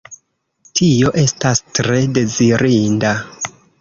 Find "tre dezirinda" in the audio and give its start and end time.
1.81-3.13